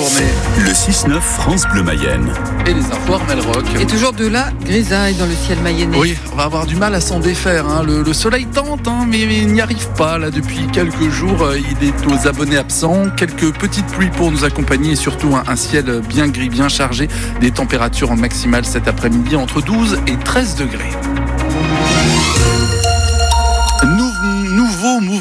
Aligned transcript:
journée. 0.00 0.28
Le 0.58 0.70
6-9 0.72 1.20
France 1.20 1.62
Bleu 1.72 1.82
Mayenne. 1.82 2.30
Et 2.66 2.74
les 2.74 2.84
infos 2.84 3.14
Armel 3.14 3.40
Rock. 3.40 3.64
Et 3.80 3.86
toujours 3.86 4.12
de 4.12 4.26
la 4.26 4.50
grisaille 4.62 5.14
dans 5.14 5.24
le 5.24 5.32
ciel 5.34 5.58
mayennais. 5.62 5.96
Oui, 5.96 6.14
on 6.32 6.36
va 6.36 6.42
avoir 6.44 6.66
du 6.66 6.76
mal 6.76 6.94
à 6.94 7.00
s'en 7.00 7.18
défaire. 7.18 7.66
hein. 7.66 7.82
Le, 7.82 8.02
le 8.02 8.12
soleil 8.12 8.44
tente, 8.46 8.86
hein, 8.88 9.06
mais, 9.08 9.24
mais 9.26 9.38
il 9.38 9.52
n'y 9.54 9.62
arrive 9.62 9.88
pas. 9.96 10.18
Là, 10.18 10.30
depuis 10.30 10.66
quelques 10.70 11.08
jours, 11.10 11.42
euh, 11.42 11.56
il 11.58 11.88
est 11.88 12.06
aux 12.12 12.28
abonnés 12.28 12.58
absents. 12.58 13.04
Quelques 13.16 13.54
petites 13.54 13.86
pluies 13.86 14.10
pour 14.10 14.30
nous 14.30 14.44
accompagner 14.44 14.92
et 14.92 14.96
surtout 14.96 15.34
un, 15.34 15.44
un 15.50 15.56
ciel 15.56 16.02
bien 16.06 16.28
gris, 16.28 16.50
bien 16.50 16.68
chargé. 16.68 17.08
Des 17.40 17.50
températures 17.50 18.10
en 18.10 18.16
maximale 18.16 18.66
cet 18.66 18.88
après-midi 18.88 19.34
entre 19.36 19.62
12 19.62 20.00
et 20.08 20.16
13 20.18 20.56
degrés. 20.56 20.90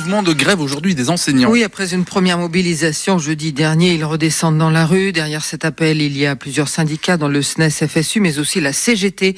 De 0.06 0.34
grève 0.34 0.62
aujourd'hui 0.62 0.94
des 0.94 1.10
enseignants. 1.10 1.50
Oui, 1.50 1.64
après 1.64 1.96
une 1.96 2.06
première 2.06 2.38
mobilisation 2.38 3.18
jeudi 3.18 3.54
dernier, 3.54 3.96
ils 3.96 4.06
redescendent 4.06 4.60
dans 4.60 4.70
la 4.70 4.86
rue. 4.86 5.12
Derrière 5.12 5.44
cet 5.44 5.66
appel, 5.66 6.00
il 6.00 6.16
y 6.16 6.28
a 6.28 6.36
plusieurs 6.36 6.68
syndicats 6.68 7.18
dans 7.18 7.28
le 7.28 7.42
SNES 7.42 7.88
FSU, 7.88 8.20
mais 8.20 8.38
aussi 8.38 8.62
la 8.62 8.72
CGT, 8.72 9.36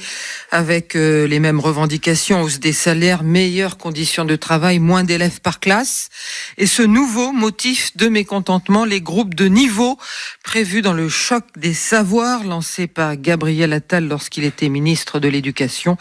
avec 0.50 0.94
euh, 0.94 1.26
les 1.26 1.40
mêmes 1.40 1.58
revendications, 1.58 2.42
hausse 2.42 2.60
des 2.60 2.74
salaires, 2.74 3.22
meilleures 3.22 3.78
conditions 3.78 4.26
de 4.26 4.36
travail, 4.36 4.78
moins 4.78 5.04
d'élèves 5.04 5.40
par 5.40 5.58
classe. 5.58 6.10
Et 6.58 6.66
ce 6.66 6.82
nouveau 6.82 7.32
motif 7.32 7.96
de 7.96 8.08
mécontentement, 8.08 8.84
les 8.84 9.00
groupes 9.00 9.34
de 9.34 9.46
niveau 9.46 9.98
prévus 10.44 10.82
dans 10.82 10.92
le 10.92 11.08
choc 11.08 11.44
des 11.56 11.72
savoirs 11.72 12.44
lancé 12.44 12.86
par 12.86 13.16
Gabriel 13.16 13.72
Attal 13.72 14.06
lorsqu'il 14.06 14.44
était 14.44 14.68
ministre 14.68 15.18
de 15.18 15.28
l'Éducation. 15.28 15.96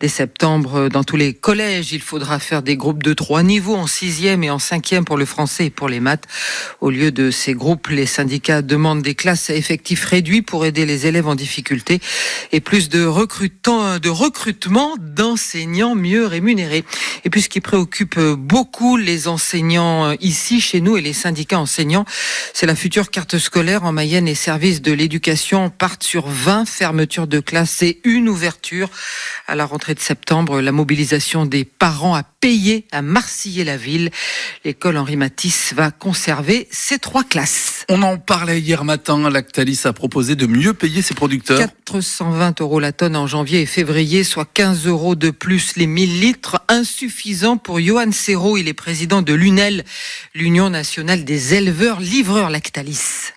Dès 0.00 0.08
septembre, 0.08 0.88
dans 0.88 1.04
tous 1.04 1.16
les 1.16 1.34
collèges, 1.34 1.92
il 1.92 2.02
faudra 2.02 2.40
faire 2.40 2.62
des 2.62 2.76
groupes 2.76 3.04
de 3.04 3.12
trois 3.12 3.44
niveaux 3.44 3.76
en 3.76 3.86
sixième 4.08 4.42
et 4.42 4.48
en 4.48 4.58
cinquième 4.58 5.04
pour 5.04 5.18
le 5.18 5.26
français 5.26 5.66
et 5.66 5.70
pour 5.70 5.86
les 5.86 6.00
maths. 6.00 6.24
Au 6.80 6.88
lieu 6.88 7.12
de 7.12 7.30
ces 7.30 7.52
groupes, 7.52 7.88
les 7.88 8.06
syndicats 8.06 8.62
demandent 8.62 9.02
des 9.02 9.14
classes 9.14 9.50
à 9.50 9.54
effectifs 9.54 10.02
réduits 10.02 10.40
pour 10.40 10.64
aider 10.64 10.86
les 10.86 11.06
élèves 11.06 11.28
en 11.28 11.34
difficulté 11.34 12.00
et 12.50 12.60
plus 12.60 12.88
de, 12.88 13.04
recrutant, 13.04 13.98
de 13.98 14.08
recrutement 14.08 14.96
d'enseignants 14.98 15.94
mieux 15.94 16.24
rémunérés. 16.24 16.84
Et 17.26 17.28
puis 17.30 17.42
ce 17.42 17.50
qui 17.50 17.60
préoccupe 17.60 18.18
beaucoup 18.18 18.96
les 18.96 19.28
enseignants 19.28 20.12
ici, 20.20 20.62
chez 20.62 20.80
nous, 20.80 20.96
et 20.96 21.02
les 21.02 21.12
syndicats 21.12 21.60
enseignants, 21.60 22.06
c'est 22.54 22.64
la 22.64 22.74
future 22.74 23.10
carte 23.10 23.36
scolaire 23.36 23.84
en 23.84 23.92
Mayenne. 23.92 24.24
Les 24.24 24.34
services 24.34 24.80
de 24.80 24.92
l'éducation 24.92 25.68
partent 25.68 26.04
sur 26.04 26.28
20 26.28 26.64
fermetures 26.64 27.26
de 27.26 27.40
classes 27.40 27.82
et 27.82 28.00
une 28.04 28.30
ouverture 28.30 28.88
à 29.46 29.54
la 29.54 29.66
rentrée 29.66 29.94
de 29.94 30.00
septembre. 30.00 30.62
La 30.62 30.72
mobilisation 30.72 31.44
des 31.44 31.66
parents 31.66 32.14
a 32.14 32.22
payé 32.22 32.86
à 32.90 33.02
Marciller 33.02 33.64
la 33.64 33.76
ville. 33.76 33.97
L'école 34.64 34.96
Henri 34.96 35.16
Matisse 35.16 35.72
va 35.74 35.90
conserver 35.90 36.68
ses 36.70 36.98
trois 36.98 37.24
classes. 37.24 37.84
On 37.88 38.02
en 38.02 38.18
parlait 38.18 38.60
hier 38.60 38.84
matin. 38.84 39.30
Lactalis 39.30 39.80
a 39.84 39.92
proposé 39.92 40.36
de 40.36 40.46
mieux 40.46 40.74
payer 40.74 41.02
ses 41.02 41.14
producteurs. 41.14 41.58
420 41.58 42.60
euros 42.60 42.80
la 42.80 42.92
tonne 42.92 43.16
en 43.16 43.26
janvier 43.26 43.62
et 43.62 43.66
février, 43.66 44.24
soit 44.24 44.48
15 44.52 44.86
euros 44.86 45.14
de 45.14 45.30
plus 45.30 45.76
les 45.76 45.86
1000 45.86 46.20
litres, 46.20 46.60
insuffisant 46.68 47.56
pour 47.56 47.80
Johan 47.80 48.12
Serrault. 48.12 48.56
Il 48.56 48.68
est 48.68 48.74
président 48.74 49.22
de 49.22 49.32
l'UNEL, 49.32 49.84
l'Union 50.34 50.70
nationale 50.70 51.24
des 51.24 51.54
éleveurs 51.54 52.00
livreurs 52.00 52.50
Lactalis. 52.50 53.32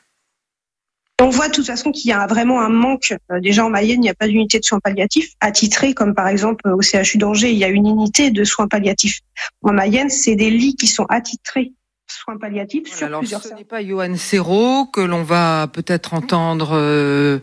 On 1.31 1.33
voit 1.33 1.47
de 1.47 1.53
toute 1.53 1.65
façon 1.65 1.93
qu'il 1.93 2.09
y 2.09 2.11
a 2.11 2.27
vraiment 2.27 2.59
un 2.59 2.67
manque. 2.67 3.13
Euh, 3.31 3.39
Déjà 3.39 3.65
en 3.65 3.69
Mayenne, 3.69 3.99
il 3.99 4.01
n'y 4.01 4.09
a 4.09 4.13
pas 4.13 4.27
d'unité 4.27 4.59
de 4.59 4.65
soins 4.65 4.81
palliatifs 4.81 5.29
attitrés, 5.39 5.93
comme 5.93 6.13
par 6.13 6.27
exemple 6.27 6.67
au 6.67 6.81
CHU 6.81 7.17
d'Angers, 7.17 7.51
il 7.51 7.57
y 7.57 7.63
a 7.63 7.69
une 7.69 7.87
unité 7.87 8.31
de 8.31 8.43
soins 8.43 8.67
palliatifs. 8.67 9.21
En 9.61 9.71
Mayenne, 9.71 10.09
c'est 10.09 10.35
des 10.35 10.49
lits 10.49 10.75
qui 10.75 10.87
sont 10.87 11.05
attitrés 11.07 11.71
soins 12.07 12.37
palliatifs 12.37 12.93
sur 12.93 13.07
Alors, 13.07 13.19
plusieurs 13.21 13.41
ce 13.41 13.53
n'est 13.53 13.63
pas 13.63 13.81
Johan 13.81 14.17
Serrault 14.17 14.87
que 14.87 14.99
l'on 14.99 15.23
va 15.23 15.69
peut-être 15.71 16.13
entendre 16.13 16.71
euh, 16.73 17.39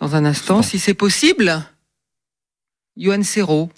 dans 0.00 0.16
un 0.16 0.24
instant, 0.24 0.56
Bon. 0.56 0.62
si 0.62 0.80
c'est 0.80 0.94
possible. 0.94 1.64
Johan 2.96 3.22
Serrault. 3.22 3.70